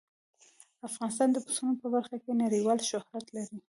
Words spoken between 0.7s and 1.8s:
افغانستان د پسونو